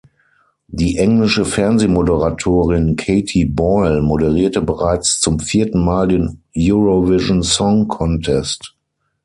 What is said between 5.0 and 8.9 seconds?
zum vierten Mal den Eurovision Song Contest.